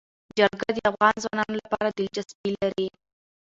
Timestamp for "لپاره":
1.61-1.87